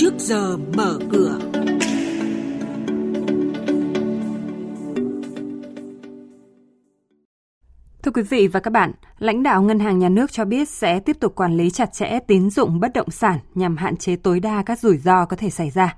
[0.00, 1.38] trước giờ mở cửa.
[8.02, 11.00] Thưa quý vị và các bạn, lãnh đạo Ngân hàng Nhà nước cho biết sẽ
[11.00, 14.40] tiếp tục quản lý chặt chẽ tín dụng bất động sản nhằm hạn chế tối
[14.40, 15.96] đa các rủi ro có thể xảy ra.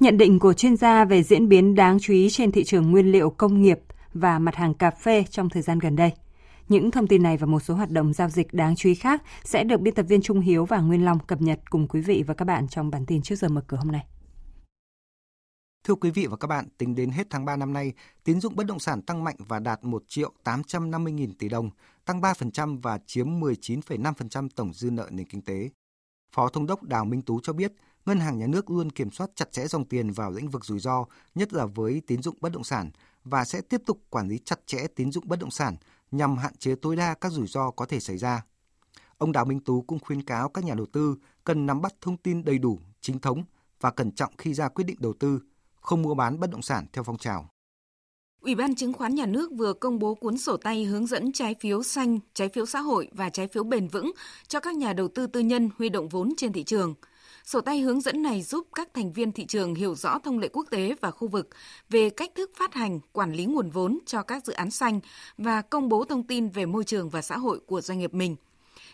[0.00, 3.12] Nhận định của chuyên gia về diễn biến đáng chú ý trên thị trường nguyên
[3.12, 3.80] liệu công nghiệp
[4.14, 6.12] và mặt hàng cà phê trong thời gian gần đây.
[6.68, 9.22] Những thông tin này và một số hoạt động giao dịch đáng chú ý khác
[9.44, 12.24] sẽ được biên tập viên Trung Hiếu và Nguyên Long cập nhật cùng quý vị
[12.26, 14.06] và các bạn trong bản tin trước giờ mở cửa hôm nay.
[15.84, 17.92] Thưa quý vị và các bạn, tính đến hết tháng 3 năm nay,
[18.24, 21.70] tín dụng bất động sản tăng mạnh và đạt 1 triệu 850 nghìn tỷ đồng,
[22.04, 25.70] tăng 3% và chiếm 19,5% tổng dư nợ nền kinh tế.
[26.32, 27.72] Phó Thống đốc Đào Minh Tú cho biết,
[28.06, 30.78] Ngân hàng Nhà nước luôn kiểm soát chặt chẽ dòng tiền vào lĩnh vực rủi
[30.78, 32.90] ro, nhất là với tín dụng bất động sản,
[33.24, 35.76] và sẽ tiếp tục quản lý chặt chẽ tín dụng bất động sản
[36.10, 38.44] nhằm hạn chế tối đa các rủi ro có thể xảy ra.
[39.18, 42.16] Ông Đào Minh Tú cũng khuyến cáo các nhà đầu tư cần nắm bắt thông
[42.16, 43.44] tin đầy đủ, chính thống
[43.80, 45.40] và cẩn trọng khi ra quyết định đầu tư,
[45.80, 47.50] không mua bán bất động sản theo phong trào.
[48.40, 51.54] Ủy ban Chứng khoán Nhà nước vừa công bố cuốn sổ tay hướng dẫn trái
[51.60, 54.12] phiếu xanh, trái phiếu xã hội và trái phiếu bền vững
[54.48, 56.94] cho các nhà đầu tư tư nhân huy động vốn trên thị trường.
[57.48, 60.48] Sổ tay hướng dẫn này giúp các thành viên thị trường hiểu rõ thông lệ
[60.52, 61.48] quốc tế và khu vực
[61.88, 65.00] về cách thức phát hành, quản lý nguồn vốn cho các dự án xanh
[65.38, 68.36] và công bố thông tin về môi trường và xã hội của doanh nghiệp mình.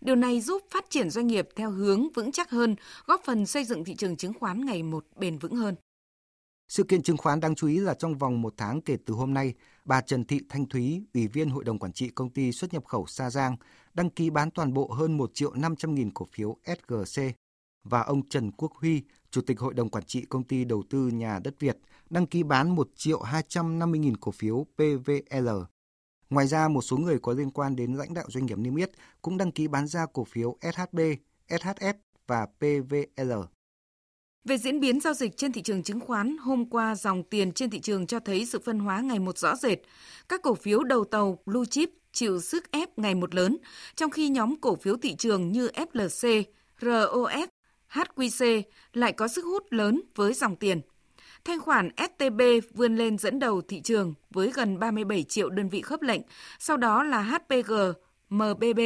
[0.00, 3.64] Điều này giúp phát triển doanh nghiệp theo hướng vững chắc hơn, góp phần xây
[3.64, 5.74] dựng thị trường chứng khoán ngày một bền vững hơn.
[6.68, 9.34] Sự kiện chứng khoán đáng chú ý là trong vòng một tháng kể từ hôm
[9.34, 12.72] nay, bà Trần Thị Thanh Thúy, Ủy viên Hội đồng Quản trị Công ty xuất
[12.72, 13.56] nhập khẩu Sa Giang,
[13.94, 17.22] đăng ký bán toàn bộ hơn 1 triệu 500 nghìn cổ phiếu SGC
[17.84, 20.98] và ông Trần Quốc Huy, Chủ tịch Hội đồng Quản trị Công ty Đầu tư
[20.98, 21.78] Nhà đất Việt,
[22.10, 25.48] đăng ký bán 1 triệu 250 nghìn cổ phiếu PVL.
[26.30, 28.90] Ngoài ra, một số người có liên quan đến lãnh đạo doanh nghiệp niêm yết
[29.22, 31.00] cũng đăng ký bán ra cổ phiếu SHB,
[31.48, 31.94] SHF
[32.26, 33.32] và PVL.
[34.44, 37.70] Về diễn biến giao dịch trên thị trường chứng khoán, hôm qua dòng tiền trên
[37.70, 39.78] thị trường cho thấy sự phân hóa ngày một rõ rệt.
[40.28, 43.56] Các cổ phiếu đầu tàu blue chip chịu sức ép ngày một lớn,
[43.94, 46.42] trong khi nhóm cổ phiếu thị trường như FLC,
[46.80, 47.48] ROS,
[47.92, 50.80] HQC lại có sức hút lớn với dòng tiền.
[51.44, 52.40] Thanh khoản STB
[52.74, 56.20] vươn lên dẫn đầu thị trường với gần 37 triệu đơn vị khớp lệnh,
[56.58, 57.72] sau đó là HPG,
[58.28, 58.80] MBB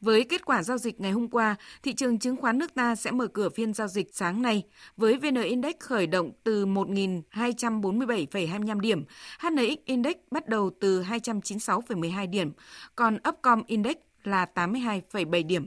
[0.00, 3.10] với kết quả giao dịch ngày hôm qua, thị trường chứng khoán nước ta sẽ
[3.10, 4.62] mở cửa phiên giao dịch sáng nay
[4.96, 9.04] với VN Index khởi động từ 1.247,25 điểm,
[9.40, 12.52] HNX Index bắt đầu từ 296,12 điểm,
[12.96, 15.66] còn Upcom Index là 82,7 điểm.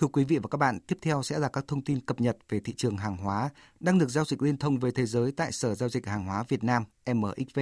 [0.00, 2.38] Thưa quý vị và các bạn, tiếp theo sẽ là các thông tin cập nhật
[2.48, 3.50] về thị trường hàng hóa
[3.80, 6.44] đang được giao dịch liên thông với thế giới tại Sở Giao dịch Hàng hóa
[6.48, 7.60] Việt Nam MXV.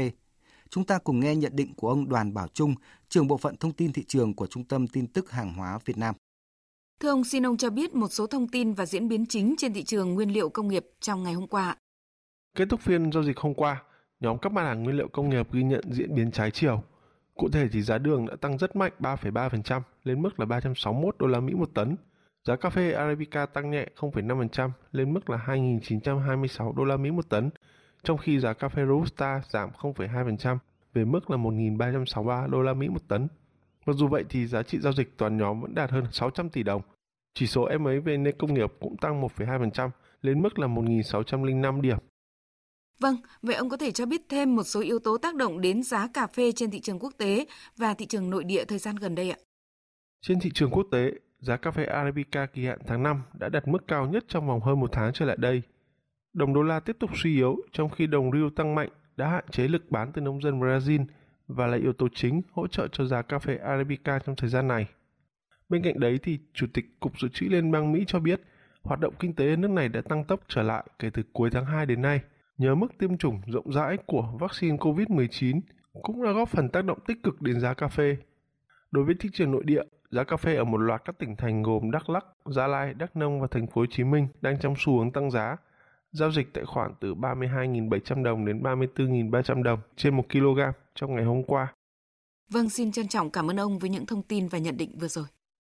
[0.71, 2.75] Chúng ta cùng nghe nhận định của ông Đoàn Bảo Trung,
[3.09, 5.99] trưởng bộ phận thông tin thị trường của Trung tâm Tin tức Hàng hóa Việt
[5.99, 6.15] Nam.
[7.01, 9.73] Thưa ông, xin ông cho biết một số thông tin và diễn biến chính trên
[9.73, 11.77] thị trường nguyên liệu công nghiệp trong ngày hôm qua.
[12.55, 13.83] Kết thúc phiên giao dịch hôm qua,
[14.21, 16.83] nhóm các mặt hàng nguyên liệu công nghiệp ghi nhận diễn biến trái chiều.
[17.35, 21.27] Cụ thể thì giá đường đã tăng rất mạnh 3,3% lên mức là 361 đô
[21.27, 21.97] la Mỹ một tấn.
[22.47, 27.29] Giá cà phê Arabica tăng nhẹ 0,5% lên mức là 2.926 đô la Mỹ một
[27.29, 27.51] tấn,
[28.03, 30.59] trong khi giá cà phê Robusta giảm 0,2%
[30.95, 33.29] về mức là 1.363 đô la Mỹ một tấn.
[33.87, 36.63] Mặc dù vậy thì giá trị giao dịch toàn nhóm vẫn đạt hơn 600 tỷ
[36.63, 36.83] đồng.
[37.35, 39.91] Chỉ số MA về nền công nghiệp cũng tăng 1,2%
[40.23, 41.99] lên mức là 1.605 điểm.
[43.01, 45.83] Vâng, vậy ông có thể cho biết thêm một số yếu tố tác động đến
[45.83, 47.47] giá cà phê trên thị trường quốc tế
[47.77, 49.39] và thị trường nội địa thời gian gần đây ạ?
[50.23, 53.69] Trên thị trường quốc tế, giá cà phê Arabica kỳ hạn tháng 5 đã đạt
[53.69, 55.63] mức cao nhất trong vòng hơn một tháng trở lại đây.
[56.33, 59.45] Đồng đô la tiếp tục suy yếu trong khi đồng riu tăng mạnh đã hạn
[59.51, 61.05] chế lực bán từ nông dân Brazil
[61.49, 64.69] và là yếu tố chính hỗ trợ cho giá cà phê Arabica trong thời gian
[64.69, 64.87] này.
[65.69, 68.41] Bên cạnh đấy thì Chủ tịch Cục Dự trữ Liên bang Mỹ cho biết
[68.83, 71.65] hoạt động kinh tế nước này đã tăng tốc trở lại kể từ cuối tháng
[71.65, 72.21] 2 đến nay
[72.59, 75.61] nhờ mức tiêm chủng rộng rãi của vaccine COVID-19
[76.03, 78.17] cũng là góp phần tác động tích cực đến giá cà phê.
[78.91, 79.83] Đối với thị trường nội địa,
[80.17, 83.17] giá cà phê ở một loạt các tỉnh thành gồm Đắk Lắk, Gia Lai, Đắk
[83.17, 85.57] Nông và thành phố Hồ Chí Minh đang trong xu hướng tăng giá.
[86.13, 90.61] Giao dịch tại khoảng từ 32.700 đồng đến 34.300 đồng trên 1 kg
[90.95, 91.75] trong ngày hôm qua.
[92.51, 95.09] Vâng, xin trân trọng cảm ơn ông với những thông tin và nhận định vừa
[95.09, 95.27] rồi.